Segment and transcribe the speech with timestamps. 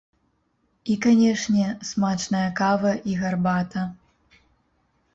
[0.93, 3.89] І канешне, смачная кава і гарбата!